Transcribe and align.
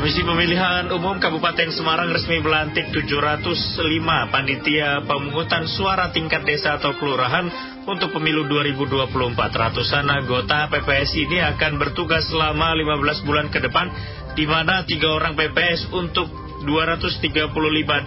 Komisi 0.00 0.24
Pemilihan 0.24 0.88
Umum 0.96 1.20
Kabupaten 1.20 1.76
Semarang 1.76 2.08
resmi 2.08 2.40
melantik 2.40 2.88
705 2.88 3.84
panitia 4.32 5.04
pemungutan 5.04 5.68
suara 5.68 6.08
tingkat 6.08 6.40
desa 6.48 6.80
atau 6.80 6.96
kelurahan 6.96 7.44
untuk 7.84 8.08
pemilu 8.08 8.48
2024. 8.48 8.96
Ratusan 9.36 10.08
anggota 10.08 10.72
PPS 10.72 11.20
ini 11.20 11.44
akan 11.44 11.76
bertugas 11.76 12.32
selama 12.32 12.72
15 12.80 13.28
bulan 13.28 13.52
ke 13.52 13.60
depan, 13.60 13.92
di 14.40 14.48
mana 14.48 14.88
tiga 14.88 15.12
orang 15.12 15.36
PPS 15.36 15.92
untuk 15.92 16.32
235 16.64 17.52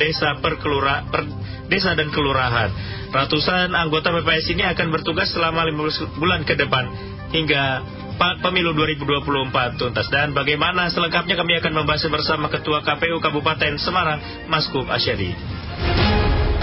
desa 0.01 0.33
per, 0.41 0.57
kelura, 0.65 1.05
per 1.13 1.29
desa 1.69 1.93
dan 1.93 2.09
kelurahan. 2.09 2.73
Ratusan 3.13 3.69
anggota 3.77 4.09
PPS 4.09 4.49
ini 4.49 4.65
akan 4.65 4.89
bertugas 4.89 5.29
selama 5.29 5.61
15 5.69 6.17
bulan 6.17 6.41
ke 6.41 6.57
depan 6.57 6.89
hingga 7.29 7.85
pemilu 8.17 8.73
2024 8.75 9.79
tuntas. 9.79 10.07
Dan 10.11 10.35
bagaimana 10.35 10.89
selengkapnya 10.91 11.39
kami 11.39 11.55
akan 11.59 11.73
membahas 11.73 12.05
bersama 12.09 12.49
Ketua 12.51 12.81
KPU 12.85 13.19
Kabupaten 13.23 13.77
Semarang, 13.79 14.19
Maskup 14.51 14.89
Asyadi. 14.91 15.31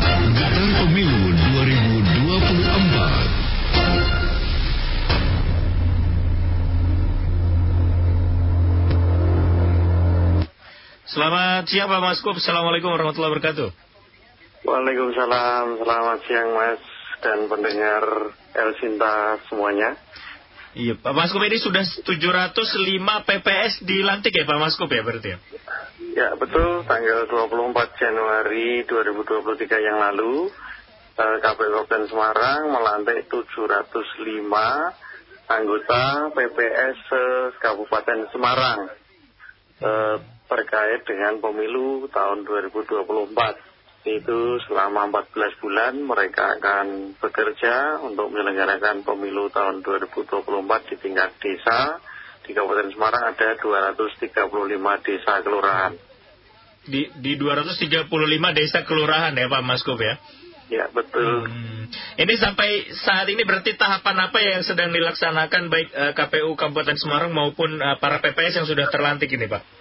Gugatan 0.01 0.69
Pemilu 0.79 1.35
2024 1.35 3.51
Selamat 11.11 11.67
siang 11.67 11.91
Pak 11.91 12.07
Maskup, 12.07 12.39
Assalamualaikum 12.39 12.95
warahmatullahi 12.95 13.35
wabarakatuh. 13.35 13.75
Waalaikumsalam, 14.63 15.83
selamat 15.83 16.19
siang 16.23 16.55
Mas 16.55 16.79
dan 17.19 17.51
pendengar 17.51 18.31
El 18.55 18.71
Sinta 18.79 19.43
semuanya. 19.51 19.99
Iya, 20.71 20.95
Pak 21.03 21.11
Maskup 21.11 21.43
ini 21.43 21.59
sudah 21.59 21.83
705 21.83 22.07
PPS 23.27 23.83
dilantik 23.83 24.31
ya 24.31 24.47
Pak 24.47 24.59
Maskup 24.63 24.87
ya 24.87 25.03
berarti 25.03 25.35
ya? 25.35 25.39
Ya 26.15 26.29
betul, 26.39 26.87
tanggal 26.87 27.27
24 27.27 27.75
Januari 27.99 28.87
2023 28.87 29.67
yang 29.83 29.99
lalu 29.99 30.47
eh, 31.19 31.37
KPU 31.43 31.75
Kabupaten 31.75 32.07
Semarang 32.07 32.71
melantik 32.71 33.27
705 33.27 34.47
anggota 35.51 36.03
PPS 36.39 36.99
Kabupaten 37.59 38.31
Semarang 38.31 38.95
eh, 39.83 40.17
terkait 40.47 41.03
dengan 41.03 41.43
pemilu 41.43 42.07
tahun 42.15 42.47
2024 42.47 43.70
itu 44.01 44.57
selama 44.65 45.13
14 45.13 45.61
bulan 45.61 45.93
mereka 46.01 46.57
akan 46.57 47.17
bekerja 47.21 48.01
untuk 48.01 48.33
menyelenggarakan 48.33 49.05
pemilu 49.05 49.53
tahun 49.53 49.85
2024 49.85 50.89
di 50.89 50.97
tingkat 50.97 51.31
desa. 51.37 52.01
Di 52.41 52.57
Kabupaten 52.57 52.89
Semarang 52.97 53.37
ada 53.37 53.49
235 53.61 54.33
desa 55.05 55.33
kelurahan. 55.45 55.93
Di, 56.81 57.13
di 57.21 57.37
235 57.37 58.09
desa 58.57 58.89
kelurahan 58.89 59.37
ya 59.37 59.47
Pak 59.53 59.63
Maskop 59.69 60.01
ya? 60.01 60.17
Ya 60.73 60.87
betul. 60.89 61.51
Hmm. 61.51 61.93
Ini 62.17 62.35
sampai 62.41 62.89
saat 62.95 63.27
ini 63.29 63.43
berarti 63.43 63.75
tahapan 63.75 64.31
apa 64.31 64.39
yang 64.41 64.63
sedang 64.65 64.95
dilaksanakan 64.95 65.69
baik 65.69 65.89
uh, 65.93 66.01
eh, 66.09 66.13
KPU 66.17 66.57
Kabupaten 66.57 66.97
Semarang 66.97 67.35
maupun 67.35 67.77
uh, 67.77 67.99
para 68.01 68.23
PPS 68.25 68.65
yang 68.65 68.67
sudah 68.71 68.89
terlantik 68.89 69.29
ini 69.29 69.51
Pak? 69.51 69.80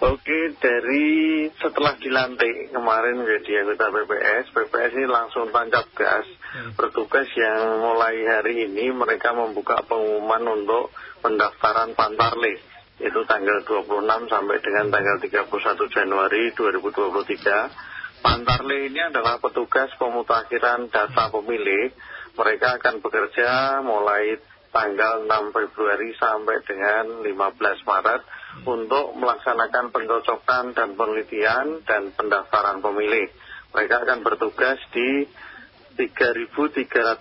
Oke, 0.00 0.56
dari 0.56 1.44
setelah 1.60 1.92
dilantik 2.00 2.72
kemarin 2.72 3.20
menjadi 3.20 3.60
anggota 3.68 3.92
PPS, 3.92 4.48
PPS 4.48 4.92
ini 4.96 5.04
langsung 5.04 5.52
tancap 5.52 5.92
gas. 5.92 6.24
Hmm. 6.56 6.72
Bertugas 6.72 7.28
yang 7.36 7.84
mulai 7.84 8.16
hari 8.24 8.64
ini 8.64 8.96
mereka 8.96 9.36
membuka 9.36 9.84
pengumuman 9.84 10.56
untuk 10.56 10.88
pendaftaran 11.20 11.92
Pantarle. 11.92 12.56
Itu 12.96 13.28
tanggal 13.28 13.60
26 13.68 14.32
sampai 14.32 14.56
dengan 14.64 14.88
tanggal 14.88 15.20
31 15.20 15.52
Januari 15.92 16.48
2023. 16.56 18.24
Pantarle 18.24 18.88
ini 18.88 19.00
adalah 19.04 19.36
petugas 19.36 19.92
pemutakhiran 20.00 20.88
data 20.88 21.28
pemilih. 21.28 21.92
Mereka 22.40 22.80
akan 22.80 23.04
bekerja 23.04 23.84
mulai 23.84 24.40
tanggal 24.70 25.26
6 25.26 25.54
Februari 25.54 26.14
sampai 26.14 26.62
dengan 26.62 27.26
15 27.26 27.88
Maret 27.90 28.22
untuk 28.66 29.14
melaksanakan 29.18 29.90
pencocokan 29.90 30.74
dan 30.74 30.94
penelitian 30.94 31.82
dan 31.86 32.14
pendaftaran 32.14 32.78
pemilih. 32.82 33.30
Mereka 33.70 33.94
akan 34.02 34.18
bertugas 34.26 34.78
di 34.90 35.26
3.386 35.98 37.20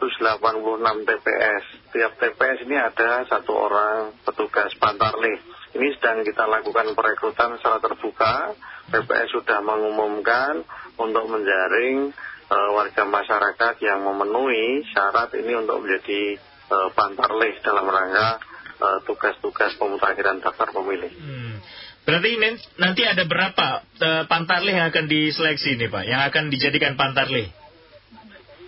TPS. 1.05 1.63
Tiap 1.93 2.11
TPS 2.15 2.57
ini 2.65 2.77
ada 2.77 3.25
satu 3.27 3.51
orang 3.53 4.13
petugas 4.23 4.71
pantarlih. 4.77 5.37
Ini 5.75 5.87
sedang 5.97 6.25
kita 6.25 6.49
lakukan 6.49 6.97
perekrutan 6.97 7.59
secara 7.59 7.77
terbuka. 7.81 8.55
TPS 8.89 9.29
sudah 9.37 9.61
mengumumkan 9.61 10.65
untuk 10.97 11.25
menjaring 11.29 12.09
uh, 12.49 12.69
warga 12.73 13.05
masyarakat 13.05 13.75
yang 13.85 14.01
memenuhi 14.01 14.81
syarat 14.89 15.29
ini 15.37 15.53
untuk 15.53 15.85
menjadi 15.85 16.41
pantarlih 16.69 17.57
dalam 17.65 17.89
rangka 17.89 18.37
Eh, 18.79 18.99
tugas-tugas 19.03 19.75
pemutakhiran 19.75 20.39
daftar 20.39 20.71
pemilih. 20.71 21.11
Hmm. 21.11 21.59
Berarti 22.07 22.39
nanti 22.79 23.03
ada 23.03 23.27
berapa 23.27 23.83
uh, 23.83 24.23
pantarlih 24.23 24.71
yang 24.71 24.87
akan 24.87 25.11
diseleksi 25.11 25.75
ini 25.75 25.91
Pak, 25.91 26.07
yang 26.07 26.23
akan 26.31 26.47
dijadikan 26.47 26.95
pantarlih? 26.95 27.51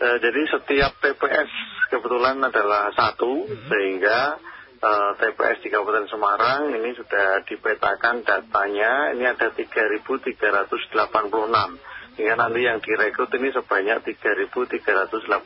Uh, 0.04 0.18
jadi 0.20 0.42
setiap 0.52 1.00
TPS 1.00 1.48
kebetulan 1.96 2.44
adalah 2.44 2.92
satu, 2.92 3.48
hmm. 3.48 3.72
sehingga 3.72 4.36
uh, 4.84 5.16
TPS 5.16 5.64
di 5.64 5.72
Kabupaten 5.72 6.12
Semarang 6.12 6.76
ini 6.76 6.92
sudah 6.92 7.48
dipetakan 7.48 8.28
datanya, 8.28 9.16
ini 9.16 9.32
ada 9.32 9.48
3.386. 9.48 10.92
Sehingga 12.20 12.36
nanti 12.36 12.68
yang 12.68 12.84
direkrut 12.84 13.32
ini 13.32 13.48
sebanyak 13.56 14.04
3.386 14.12 15.40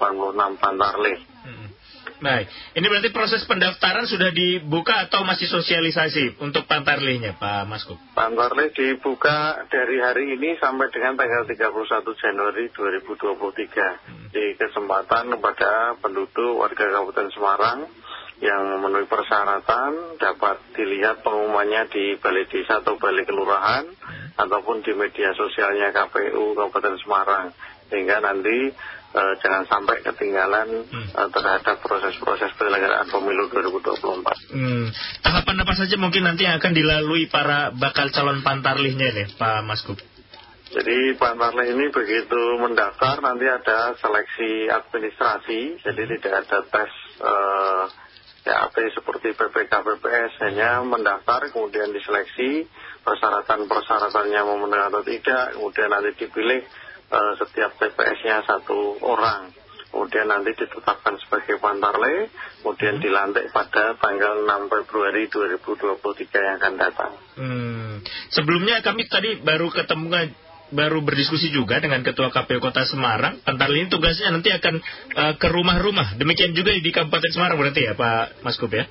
pantarlih. 0.58 1.22
Hmm. 1.46 1.65
Baik, 2.25 2.50
ini 2.74 2.86
berarti 2.90 3.09
proses 3.13 3.46
pendaftaran 3.46 4.09
sudah 4.09 4.34
dibuka 4.34 5.06
atau 5.06 5.22
masih 5.22 5.46
sosialisasi 5.46 6.41
untuk 6.41 6.66
Pantarlihnya 6.66 7.38
Pak 7.38 7.69
Masku? 7.69 7.94
Pantarlih 8.18 8.74
dibuka 8.74 9.62
dari 9.69 10.02
hari 10.02 10.34
ini 10.34 10.58
sampai 10.58 10.90
dengan 10.90 11.13
tanggal 11.13 11.46
31 11.46 12.02
Januari 12.18 12.74
2023. 12.74 14.09
Hmm. 14.09 14.34
Di 14.34 14.58
kesempatan 14.58 15.38
kepada 15.38 16.02
penduduk 16.02 16.58
warga 16.58 16.97
Kabupaten 16.97 17.30
Semarang 17.30 17.80
yang 18.42 18.74
memenuhi 18.74 19.06
persyaratan 19.06 20.18
dapat 20.18 20.59
dilihat 20.74 21.22
pengumumannya 21.22 21.88
di 21.94 22.18
balai 22.18 22.50
desa 22.50 22.81
atau 22.81 22.97
balai 22.97 23.22
kelurahan 23.30 23.86
hmm. 23.86 24.42
ataupun 24.42 24.81
di 24.81 24.97
media 24.97 25.30
sosialnya 25.38 25.94
KPU 25.94 26.57
Kabupaten 26.57 26.97
Semarang 27.06 27.53
sehingga 27.95 28.19
nanti 28.19 28.75
uh, 29.16 29.33
jangan 29.39 29.63
sampai 29.72 30.03
ketinggalan 30.03 30.83
hmm. 30.83 31.16
uh, 31.16 31.31
terhadap 31.31 31.79
proses-proses 31.79 32.51
penyelenggaraan 32.59 33.07
pemilu 33.07 33.47
2024. 33.56 34.51
Hmm. 34.51 34.91
Tahapan 35.23 35.63
apa 35.63 35.73
saja 35.79 35.95
mungkin 35.95 36.28
nanti 36.28 36.44
yang 36.44 36.59
akan 36.59 36.75
dilalui 36.75 37.31
para 37.31 37.72
bakal 37.72 38.11
calon 38.11 38.44
pantarlihnya 38.44 39.16
ini, 39.16 39.23
Pak 39.39 39.63
Maskup? 39.63 39.95
Jadi 40.75 41.16
pantarlih 41.16 41.72
ini 41.72 41.88
begitu 41.88 42.59
mendaftar 42.59 43.23
nanti 43.23 43.47
ada 43.47 43.95
seleksi 43.95 44.67
administrasi, 44.67 45.79
jadi 45.88 46.01
hmm. 46.03 46.12
tidak 46.19 46.33
ada 46.44 46.59
tes 46.67 46.91
uh, 47.23 47.88
ya 48.45 48.69
seperti 48.69 49.33
PPK 49.33 49.73
PPS 49.73 50.38
hanya 50.45 50.85
mendaftar 50.85 51.50
kemudian 51.50 51.89
diseleksi 51.89 52.69
persyaratan-persyaratannya 53.01 54.41
memenuhi 54.45 54.85
atau 54.85 55.01
tidak 55.01 55.57
kemudian 55.57 55.89
nanti 55.89 56.13
dipilih 56.13 56.62
uh, 57.12 57.34
setiap 57.38 57.78
TPS-nya 57.78 58.46
satu 58.46 59.02
orang. 59.04 59.54
Kemudian 59.96 60.28
nanti 60.28 60.52
ditetapkan 60.60 61.16
sebagai 61.24 61.56
pantarle, 61.64 62.28
kemudian 62.60 63.00
hmm. 63.00 63.04
dilantik 63.04 63.46
pada 63.56 63.96
tanggal 63.96 64.44
6 64.44 64.68
Februari 64.68 65.32
2023 65.32 66.36
yang 66.36 66.56
akan 66.60 66.74
datang. 66.76 67.12
Hmm. 67.40 67.94
Sebelumnya 68.28 68.84
kami 68.84 69.07
tadi 69.07 69.40
baru 69.40 69.72
ketemu 69.72 70.36
baru 70.75 71.00
berdiskusi 71.00 71.54
juga 71.54 71.78
dengan 71.78 72.02
Ketua 72.02 72.34
KPU 72.34 72.60
Kota 72.60 72.84
Semarang. 72.84 73.40
Pantarle 73.46 73.86
ini 73.86 73.88
tugasnya 73.88 74.36
nanti 74.36 74.51
akan 74.51 74.84
uh, 75.16 75.34
ke 75.40 75.48
rumah-rumah. 75.48 76.19
Demikian 76.19 76.51
juga 76.51 76.75
di 76.75 76.92
Kabupaten 76.92 77.31
Semarang 77.31 77.56
berarti 77.56 77.88
ya 77.88 77.94
Pak 77.96 78.44
Mas 78.44 78.60
Kup 78.60 78.74
ya? 78.75 78.84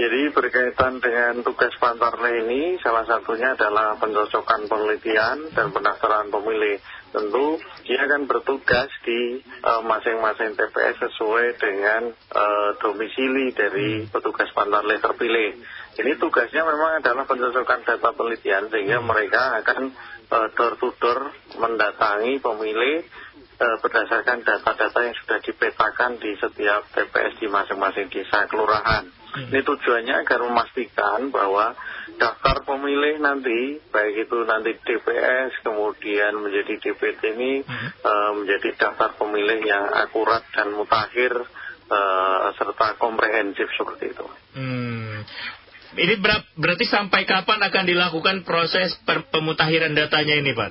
Jadi 0.00 0.32
berkaitan 0.32 1.02
dengan 1.02 1.42
tugas 1.44 1.74
Pantarle 1.76 2.46
ini 2.46 2.78
salah 2.80 3.04
satunya 3.04 3.52
adalah 3.52 3.98
pencocokan 3.98 4.64
penelitian 4.70 5.50
dan 5.52 5.74
pendaftaran 5.74 6.30
pemilih 6.30 6.80
tentu 7.10 7.58
dia 7.86 8.06
akan 8.06 8.30
bertugas 8.30 8.86
di 9.02 9.42
eh, 9.42 9.82
masing-masing 9.82 10.54
uh, 10.54 10.56
TPS 10.56 10.96
sesuai 11.10 11.58
dengan 11.58 12.14
uh, 12.14 12.70
domisili 12.78 13.50
dari 13.50 14.06
hmm. 14.06 14.14
petugas 14.14 14.46
pantarle 14.54 15.02
terpilih. 15.02 15.58
Ini 15.98 16.12
tugasnya 16.22 16.62
memang 16.62 17.02
adalah 17.02 17.26
pencocokan 17.26 17.82
data 17.82 18.14
penelitian 18.14 18.70
sehingga 18.70 19.02
hmm. 19.02 19.06
mereka 19.10 19.42
akan 19.58 19.90
uh, 20.30 21.28
mendatangi 21.58 22.38
pemilih 22.38 23.02
uh, 23.58 23.76
berdasarkan 23.82 24.46
data-data 24.46 24.98
yang 25.02 25.16
sudah 25.26 25.38
dipetakan 25.42 26.22
di 26.22 26.30
setiap 26.38 26.86
TPS 26.94 27.42
di 27.42 27.46
masing-masing 27.50 28.06
desa 28.06 28.46
kelurahan. 28.46 29.10
Hmm. 29.34 29.50
Ini 29.50 29.60
tujuannya 29.66 30.14
agar 30.26 30.46
memastikan 30.46 31.34
bahwa 31.34 31.74
daftar 32.20 32.60
pemilih 32.68 33.16
nanti, 33.24 33.80
baik 33.88 34.28
itu 34.28 34.36
nanti 34.44 34.76
DPS, 34.76 35.64
kemudian 35.64 36.36
menjadi 36.36 36.76
DPT 36.76 37.32
ini 37.40 37.64
uh, 38.04 38.36
menjadi 38.36 38.76
daftar 38.76 39.16
pemilih 39.16 39.64
yang 39.64 39.88
akurat 39.88 40.44
dan 40.52 40.76
mutakhir 40.76 41.32
uh, 41.88 42.52
serta 42.60 43.00
komprehensif 43.00 43.72
seperti 43.72 44.12
itu. 44.12 44.26
Hmm. 44.52 45.24
Ini 45.90 46.22
ber 46.22 46.44
berarti 46.54 46.86
sampai 46.86 47.26
kapan 47.26 47.66
akan 47.66 47.84
dilakukan 47.88 48.36
proses 48.46 48.94
pemutahiran 49.32 49.96
datanya 49.96 50.38
ini, 50.38 50.52
Pak? 50.54 50.70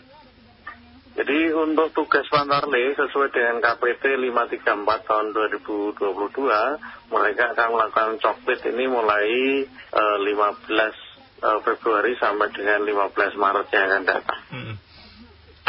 Jadi 1.20 1.52
untuk 1.52 1.92
tugas 1.92 2.24
Pantarle 2.32 2.96
sesuai 2.96 3.36
dengan 3.36 3.60
KPT 3.60 4.16
534 4.16 5.04
tahun 5.04 5.28
2022, 5.36 7.12
mereka 7.12 7.44
akan 7.52 7.68
melakukan 7.76 8.12
coklit 8.24 8.64
ini 8.72 8.88
mulai 8.88 9.68
uh, 9.92 10.16
15 10.16 10.72
uh, 10.72 11.09
Februari 11.40 12.14
sampai 12.20 12.52
dengan 12.52 12.84
15 12.84 13.16
Maret 13.40 13.68
yang 13.72 13.86
akan 13.90 14.04
datang. 14.06 14.42
Hmm. 14.52 14.76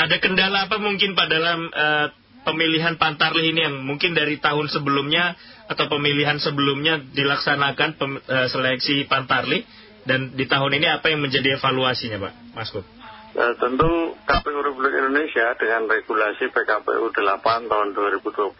Ada 0.00 0.16
kendala 0.18 0.66
apa 0.66 0.76
mungkin 0.80 1.12
Pak 1.12 1.28
dalam 1.28 1.68
uh, 1.70 2.06
pemilihan 2.44 2.96
Pantarlih 2.96 3.52
ini 3.52 3.60
yang 3.68 3.76
mungkin 3.84 4.16
dari 4.16 4.40
tahun 4.40 4.72
sebelumnya 4.72 5.36
atau 5.68 5.86
pemilihan 5.86 6.40
sebelumnya 6.40 6.98
dilaksanakan 6.98 7.90
pem, 8.00 8.12
uh, 8.18 8.48
seleksi 8.48 9.04
Pantarlih 9.06 9.62
dan 10.08 10.32
di 10.32 10.48
tahun 10.48 10.80
ini 10.80 10.86
apa 10.88 11.12
yang 11.12 11.20
menjadi 11.20 11.60
evaluasinya 11.60 12.18
Pak 12.18 12.32
Mas 12.56 12.70
Kut? 12.72 12.99
Ya, 13.30 13.54
tentu 13.54 14.18
KPU 14.26 14.58
Republik 14.58 14.90
Indonesia 14.90 15.54
dengan 15.54 15.86
regulasi 15.86 16.50
PKPU 16.50 17.14
8 17.14 17.70
tahun 17.70 17.88
2022, 17.94 18.58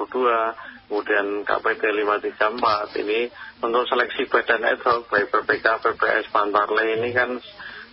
kemudian 0.87 1.43
KPT 1.43 1.83
534 1.91 3.03
ini 3.03 3.27
untuk 3.67 3.83
seleksi 3.91 4.31
badan 4.31 4.63
ad 4.63 4.79
hoc 4.87 5.11
baik 5.11 5.27
PPK, 5.35 5.67
PPS, 5.83 6.31
Pantarle 6.31 7.03
ini 7.03 7.11
kan 7.11 7.35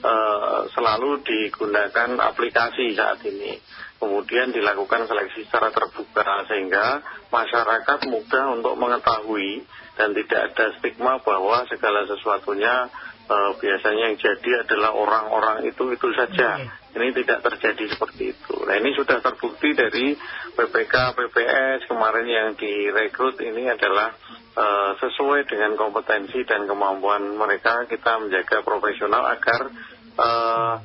uh, 0.06 0.70
selalu 0.70 1.26
digunakan 1.26 2.14
aplikasi 2.22 2.94
saat 2.94 3.26
ini. 3.26 3.58
Kemudian 3.98 4.54
dilakukan 4.54 5.10
seleksi 5.10 5.50
secara 5.50 5.74
terbuka 5.74 6.46
sehingga 6.46 7.02
masyarakat 7.34 8.06
mudah 8.06 8.54
untuk 8.54 8.78
mengetahui 8.78 9.66
dan 9.98 10.14
tidak 10.14 10.54
ada 10.54 10.78
stigma 10.78 11.18
bahwa 11.26 11.66
segala 11.66 12.06
sesuatunya 12.06 12.94
uh, 13.28 13.52
biasanya 13.60 14.12
yang 14.12 14.18
jadi 14.18 14.52
adalah 14.64 14.96
orang-orang 14.96 15.68
itu 15.68 15.94
itu 15.94 16.08
saja. 16.16 16.64
Hmm. 16.64 16.70
Ini 16.98 17.14
tidak 17.14 17.46
terjadi 17.46 17.94
seperti 17.94 18.34
itu. 18.34 18.56
Nah 18.66 18.76
ini 18.82 18.90
sudah 18.98 19.22
terbukti 19.22 19.78
dari 19.78 20.18
PPK, 20.58 21.14
PPS 21.14 21.86
kemarin 21.86 22.26
yang 22.26 22.48
direkrut 22.58 23.38
ini 23.38 23.70
adalah 23.70 24.18
uh, 24.58 24.92
sesuai 24.98 25.46
dengan 25.46 25.78
kompetensi 25.78 26.42
dan 26.48 26.66
kemampuan 26.66 27.38
mereka 27.38 27.86
kita 27.86 28.18
menjaga 28.18 28.66
profesional 28.66 29.30
agar 29.30 29.70
uh, 30.18 30.76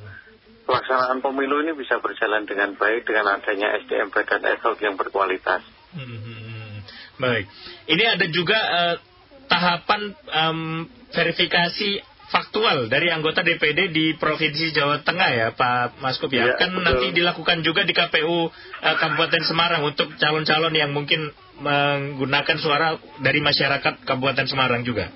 pelaksanaan 0.69 1.19
pemilu 1.19 1.65
ini 1.65 1.73
bisa 1.73 1.97
berjalan 1.97 2.45
dengan 2.45 2.77
baik 2.77 3.09
dengan 3.09 3.33
adanya 3.33 3.73
SDM 3.83 4.13
badan 4.13 4.45
ad 4.45 4.61
yang 4.79 4.95
berkualitas. 4.95 5.65
Hmm. 5.97 6.85
Baik, 7.17 7.45
ini 7.89 8.03
ada 8.05 8.25
juga 8.29 8.57
uh, 8.57 8.95
tahapan 9.49 10.01
um, 10.33 10.61
verifikasi 11.13 12.12
faktual 12.33 12.89
dari 12.89 13.13
anggota 13.13 13.45
DPD 13.45 13.93
di 13.93 14.17
Provinsi 14.17 14.73
Jawa 14.73 15.05
Tengah 15.05 15.29
ya 15.29 15.47
Pak 15.53 16.01
Maskup 16.01 16.33
ya. 16.33 16.49
ya 16.49 16.53
kan 16.57 16.73
betul. 16.73 16.81
nanti 16.81 17.05
dilakukan 17.13 17.61
juga 17.61 17.85
di 17.85 17.93
KPU 17.93 18.25
uh, 18.25 18.49
eh, 18.81 18.95
Kabupaten 18.97 19.43
Semarang 19.45 19.85
untuk 19.85 20.09
calon-calon 20.17 20.73
yang 20.73 20.89
mungkin 20.89 21.29
menggunakan 21.61 22.57
suara 22.57 22.97
dari 23.21 23.37
masyarakat 23.37 24.01
Kabupaten 24.01 24.49
Semarang 24.49 24.81
juga. 24.81 25.13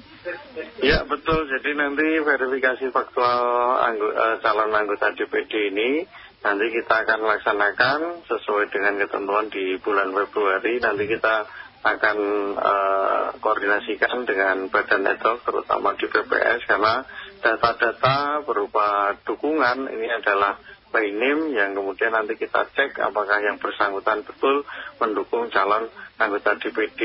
Ya 0.77 1.01
betul, 1.09 1.49
jadi 1.49 1.73
nanti 1.73 2.21
verifikasi 2.21 2.93
faktual 2.93 3.41
anggo, 3.81 4.13
uh, 4.13 4.37
calon 4.45 4.69
anggota 4.69 5.09
DPD 5.17 5.73
ini 5.73 6.05
nanti 6.45 6.69
kita 6.69 7.01
akan 7.01 7.25
laksanakan 7.25 7.99
sesuai 8.29 8.69
dengan 8.69 9.01
ketentuan 9.01 9.49
di 9.49 9.81
bulan 9.81 10.13
Februari. 10.13 10.77
Nanti 10.77 11.09
kita 11.09 11.49
akan 11.95 12.17
uh, 12.59 13.25
koordinasikan 13.39 14.27
dengan 14.27 14.67
badan 14.67 15.07
network 15.07 15.45
terutama 15.47 15.95
di 15.95 16.11
BPS 16.11 16.67
karena 16.67 17.07
data-data 17.39 18.43
berupa 18.43 19.15
dukungan 19.23 19.87
ini 19.87 20.07
adalah 20.11 20.59
by 20.91 21.03
name 21.11 21.51
yang 21.53 21.75
kemudian 21.75 22.15
nanti 22.15 22.39
kita 22.39 22.67
cek 22.71 22.97
apakah 23.03 23.43
yang 23.43 23.59
bersangkutan 23.59 24.23
betul 24.23 24.63
mendukung 24.97 25.51
calon 25.51 25.91
anggota 26.17 26.57
DPD 26.57 27.01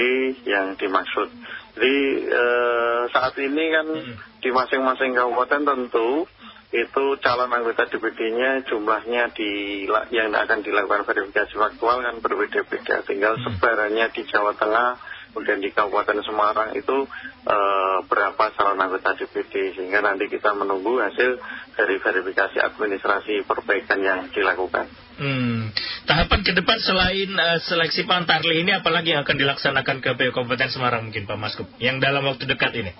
yang 0.46 0.78
dimaksud. 0.78 1.28
Jadi 1.76 1.96
uh, 2.30 3.02
saat 3.10 3.34
ini 3.42 3.64
kan 3.72 3.86
hmm. 3.88 4.14
di 4.40 4.50
masing-masing 4.54 5.12
kabupaten 5.16 5.62
tentu 5.66 6.24
itu 6.72 7.04
calon 7.20 7.52
anggota 7.52 7.84
DPD-nya 7.84 8.64
jumlahnya 8.64 9.28
di, 9.36 9.84
yang 10.08 10.32
akan 10.32 10.64
dilakukan 10.64 11.04
verifikasi 11.04 11.52
faktual 11.52 12.00
kan 12.00 12.16
berbeda-beda. 12.24 13.04
Tinggal 13.04 13.36
hmm. 13.36 13.44
sebarannya 13.44 14.08
di 14.08 14.24
Jawa 14.24 14.56
Tengah, 14.56 14.96
kemudian 15.36 15.60
di 15.60 15.68
Kabupaten 15.68 16.24
Semarang 16.24 16.72
itu 16.72 17.04
uh, 17.44 17.98
berapa 18.08 18.56
calon 18.56 18.80
anggota 18.80 19.12
DPD. 19.20 19.76
Sehingga 19.76 20.00
nanti 20.00 20.32
kita 20.32 20.56
menunggu 20.56 20.96
hasil 20.96 21.36
dari 21.76 22.00
verifikasi 22.00 22.56
administrasi 22.64 23.44
perbaikan 23.44 24.00
yang 24.00 24.32
dilakukan. 24.32 24.88
Hmm. 25.20 25.68
Tahapan 26.08 26.40
ke 26.40 26.56
depan 26.56 26.80
selain 26.80 27.28
uh, 27.36 27.60
seleksi 27.68 28.08
Pantarli 28.08 28.64
ini 28.64 28.72
apalagi 28.72 29.12
yang 29.12 29.28
akan 29.28 29.36
dilaksanakan 29.36 30.00
ke 30.00 30.16
Kabupaten 30.16 30.72
Semarang 30.72 31.04
mungkin 31.04 31.28
Pak 31.28 31.36
Maskup 31.36 31.68
yang 31.84 32.00
dalam 32.00 32.24
waktu 32.24 32.48
dekat 32.48 32.72
ini? 32.80 32.96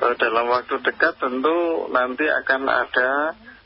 Uh, 0.00 0.14
dalam 0.18 0.46
waktu 0.50 0.74
dekat 0.82 1.18
tentu 1.18 1.90
nanti 1.90 2.26
akan 2.26 2.62
ada 2.66 3.10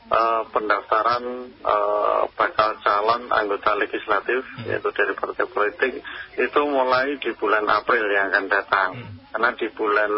uh, 0.09 0.43
pendaftaran 0.49 1.23
uh, 1.63 2.21
bakal 2.33 2.77
calon 2.81 3.29
anggota 3.29 3.77
legislatif 3.77 4.41
hmm. 4.43 4.65
yaitu 4.69 4.89
dari 4.93 5.13
partai 5.13 5.45
politik 5.49 5.93
itu 6.37 6.61
mulai 6.67 7.17
di 7.21 7.31
bulan 7.37 7.65
April 7.69 8.05
yang 8.09 8.33
akan 8.33 8.45
datang 8.49 8.89
hmm. 8.97 9.15
karena 9.33 9.49
di 9.55 9.67
bulan 9.73 10.11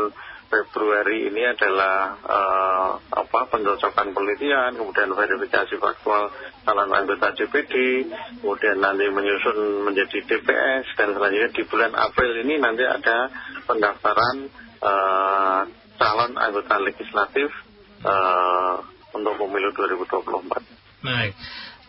Februari 0.51 1.31
ini 1.31 1.47
adalah 1.47 2.19
uh, 2.27 2.91
apa 3.07 3.47
pencocokan 3.47 4.11
penelitian, 4.11 4.75
kemudian 4.75 5.15
verifikasi 5.15 5.79
faktual 5.79 6.27
calon 6.67 6.91
anggota 6.91 7.31
DPD, 7.31 8.03
kemudian 8.43 8.83
nanti 8.83 9.07
menyusun 9.07 9.87
menjadi 9.87 10.27
DPS 10.27 10.91
dan 10.99 11.15
selanjutnya 11.15 11.55
di 11.55 11.63
bulan 11.71 11.95
April 11.95 12.35
ini 12.43 12.59
nanti 12.59 12.83
ada 12.83 13.31
pendaftaran 13.63 14.51
uh, 14.83 15.61
calon 16.01 16.33
anggota 16.33 16.81
legislatif 16.81 17.53
uh, 18.01 18.81
untuk 19.13 19.37
pemilu 19.37 19.69
2024. 19.77 21.05
Baik. 21.05 21.33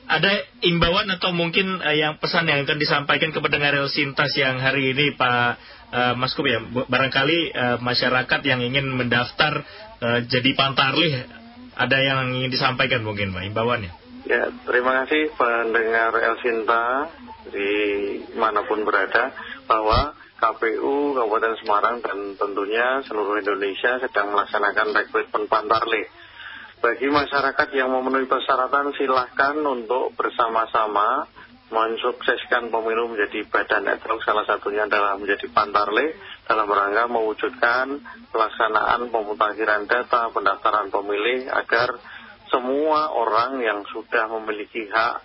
Ada 0.03 0.33
imbauan 0.69 1.09
atau 1.09 1.33
mungkin 1.33 1.81
uh, 1.81 1.97
yang 1.97 2.21
pesan 2.21 2.45
yang 2.45 2.69
akan 2.69 2.77
disampaikan 2.77 3.33
kepada 3.33 3.57
Real 3.57 3.89
Sintas 3.89 4.37
yang 4.37 4.61
hari 4.61 4.93
ini 4.93 5.17
Pak 5.17 5.57
uh, 5.89 6.15
Mas 6.21 6.37
Kub 6.37 6.45
ya 6.45 6.61
barangkali 6.61 7.39
uh, 7.57 7.77
masyarakat 7.81 8.41
yang 8.45 8.61
ingin 8.61 8.93
mendaftar 8.93 9.65
uh, 10.05 10.21
jadi 10.29 10.53
pantarlih 10.53 11.25
ada 11.73 11.97
yang 11.97 12.37
ingin 12.37 12.53
disampaikan 12.53 13.01
mungkin 13.01 13.33
Pak 13.33 13.49
imbauannya. 13.49 13.93
Ya 14.29 14.53
terima 14.69 15.03
kasih 15.03 15.33
pendengar 15.35 16.13
El 16.21 16.37
Sinta 16.45 17.09
di 17.49 17.71
mana 18.37 18.63
pun 18.69 18.85
berada 18.85 19.33
bahwa 19.65 20.12
KPU 20.43 21.15
Kabupaten 21.15 21.55
Semarang 21.63 22.03
dan 22.03 22.35
tentunya 22.35 22.99
seluruh 23.07 23.39
Indonesia 23.39 24.03
sedang 24.03 24.35
melaksanakan 24.35 24.91
rekrutmen 24.91 25.47
Pantarle. 25.47 26.11
Bagi 26.83 27.07
masyarakat 27.07 27.69
yang 27.79 27.95
memenuhi 27.95 28.27
persyaratan 28.27 28.91
silahkan 28.99 29.55
untuk 29.63 30.19
bersama-sama 30.19 31.31
mensukseskan 31.71 32.75
pemilu 32.75 33.15
menjadi 33.15 33.47
badan 33.47 33.87
network 33.87 34.19
salah 34.27 34.43
satunya 34.43 34.91
adalah 34.91 35.15
menjadi 35.15 35.47
Pantarle 35.55 36.19
dalam 36.43 36.67
rangka 36.67 37.07
mewujudkan 37.07 38.03
pelaksanaan 38.35 39.15
pemutakhiran 39.15 39.87
data 39.87 40.35
pendaftaran 40.35 40.91
pemilih 40.91 41.55
agar 41.55 42.03
semua 42.51 43.15
orang 43.15 43.63
yang 43.63 43.87
sudah 43.89 44.27
memiliki 44.27 44.91
hak 44.91 45.23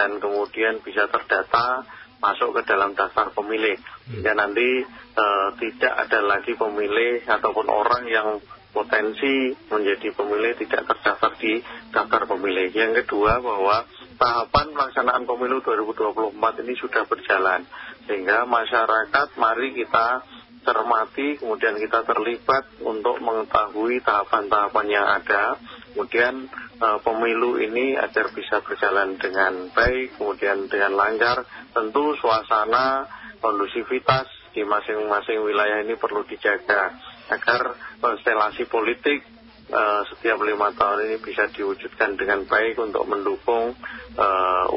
dan 0.00 0.16
kemudian 0.16 0.80
bisa 0.80 1.06
terdata 1.12 1.86
masuk 2.20 2.56
ke 2.56 2.60
dalam 2.64 2.96
daftar 2.96 3.32
pemilih. 3.32 3.76
Ya 4.22 4.32
nanti 4.32 4.84
uh, 5.16 5.48
tidak 5.58 5.92
ada 6.06 6.20
lagi 6.24 6.54
pemilih 6.56 7.26
ataupun 7.26 7.66
orang 7.68 8.04
yang 8.08 8.28
potensi 8.76 9.56
menjadi 9.72 10.12
pemilih 10.12 10.52
tidak 10.60 10.84
terdaftar 10.84 11.32
di 11.40 11.60
daftar 11.92 12.28
pemilih. 12.28 12.68
Yang 12.76 13.04
kedua 13.04 13.40
bahwa 13.40 13.88
tahapan 14.20 14.66
pelaksanaan 14.76 15.24
pemilu 15.24 15.64
2024 15.64 16.62
ini 16.64 16.74
sudah 16.76 17.04
berjalan. 17.08 17.64
Sehingga 18.04 18.44
masyarakat 18.44 19.28
mari 19.40 19.72
kita 19.72 20.22
cermati, 20.66 21.38
kemudian 21.38 21.78
kita 21.78 22.02
terlibat 22.02 22.66
untuk 22.82 23.22
mengetahui 23.22 24.02
tahapan-tahapan 24.02 24.86
yang 24.90 25.06
ada 25.06 25.56
kemudian 25.96 26.44
uh, 26.76 27.00
pemilu 27.00 27.56
ini 27.56 27.96
agar 27.96 28.28
bisa 28.36 28.60
berjalan 28.60 29.16
dengan 29.16 29.72
baik, 29.72 30.20
kemudian 30.20 30.68
dengan 30.68 30.92
lancar, 30.92 31.48
tentu 31.72 32.12
suasana 32.20 33.08
kondusivitas 33.40 34.28
di 34.52 34.60
masing-masing 34.60 35.40
wilayah 35.40 35.80
ini 35.80 35.96
perlu 35.96 36.28
dijaga 36.28 36.92
agar 37.32 37.80
konstelasi 38.04 38.68
politik 38.68 39.24
uh, 39.72 40.04
setiap 40.12 40.36
lima 40.44 40.76
tahun 40.76 41.08
ini 41.08 41.16
bisa 41.24 41.48
diwujudkan 41.48 42.20
dengan 42.20 42.44
baik 42.44 42.76
untuk 42.76 43.08
mendukung 43.08 43.72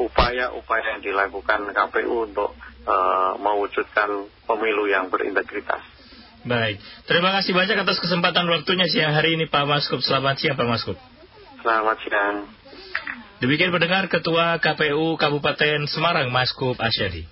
upaya-upaya 0.00 0.84
uh, 0.84 0.90
yang 0.96 1.00
dilakukan 1.04 1.68
KPU 1.68 2.32
untuk 2.32 2.56
uh, 2.88 3.36
mewujudkan 3.36 4.24
pemilu 4.48 4.88
yang 4.88 5.12
berintegritas. 5.12 5.99
Baik, 6.40 6.80
terima 7.04 7.36
kasih 7.36 7.52
banyak 7.52 7.76
atas 7.84 8.00
kesempatan 8.00 8.48
waktunya 8.48 8.88
siang 8.88 9.12
hari 9.12 9.36
ini 9.36 9.44
Pak 9.52 9.68
Maskup. 9.68 10.00
Selamat 10.00 10.40
siang 10.40 10.56
Pak 10.56 10.68
Maskup. 10.68 10.96
Selamat 11.60 11.96
siang. 12.00 12.36
Demikian 13.40 13.72
pendengar 13.72 14.08
Ketua 14.08 14.56
KPU 14.60 15.20
Kabupaten 15.20 15.84
Semarang 15.88 16.32
Maskup 16.32 16.76
Asyadi. 16.80 17.28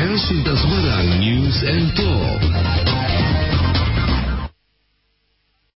El 0.00 0.14
Semarang 0.18 1.08
News 1.18 1.58
and 1.66 1.94
Talk. 1.94 2.89